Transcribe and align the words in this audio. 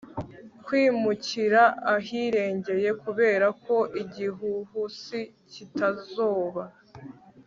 kwimukira 0.65 1.63
ahirengeye 1.95 2.89
kubera 3.03 3.47
ko 3.65 3.75
igihuhusi 4.01 5.19
kitazoba 5.51 6.63